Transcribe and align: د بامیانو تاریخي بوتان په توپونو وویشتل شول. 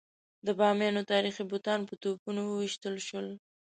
د 0.45 0.47
بامیانو 0.59 1.07
تاریخي 1.11 1.43
بوتان 1.49 1.79
په 1.89 1.93
توپونو 2.03 2.41
وویشتل 2.45 2.95
شول. 3.07 3.27